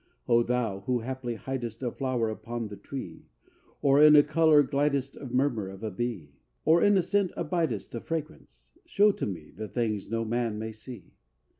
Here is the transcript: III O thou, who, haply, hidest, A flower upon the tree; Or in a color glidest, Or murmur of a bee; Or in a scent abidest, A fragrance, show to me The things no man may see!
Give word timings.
III 0.27 0.35
O 0.35 0.41
thou, 0.41 0.79
who, 0.87 1.01
haply, 1.01 1.35
hidest, 1.35 1.83
A 1.83 1.91
flower 1.91 2.31
upon 2.31 2.69
the 2.69 2.75
tree; 2.75 3.27
Or 3.83 4.01
in 4.01 4.15
a 4.15 4.23
color 4.23 4.63
glidest, 4.63 5.15
Or 5.21 5.29
murmur 5.29 5.69
of 5.69 5.83
a 5.83 5.91
bee; 5.91 6.31
Or 6.65 6.81
in 6.81 6.97
a 6.97 7.03
scent 7.03 7.31
abidest, 7.37 7.93
A 7.93 7.99
fragrance, 8.01 8.71
show 8.83 9.11
to 9.11 9.27
me 9.27 9.51
The 9.55 9.67
things 9.67 10.09
no 10.09 10.25
man 10.25 10.57
may 10.57 10.71
see! 10.71 11.11